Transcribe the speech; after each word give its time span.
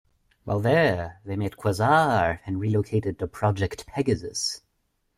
While 0.45 0.61
there, 0.61 1.21
they 1.25 1.35
met 1.35 1.57
Quasar 1.57 2.39
and 2.47 2.59
relocated 2.59 3.19
to 3.19 3.27
Project: 3.27 3.85
Pegasus. 3.85 4.61